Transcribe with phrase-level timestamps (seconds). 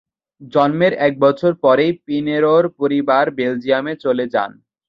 [0.53, 4.51] জন্মের একবছর পরই পিনেরা’র পরিবার বেলজিয়ামে চলে যান।